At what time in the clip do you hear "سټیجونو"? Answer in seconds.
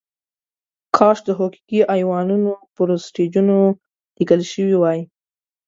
3.07-3.57